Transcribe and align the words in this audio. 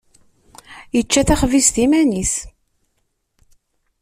Yečča 0.95 1.21
taxbizt 1.27 1.75
iman-is. 1.85 2.33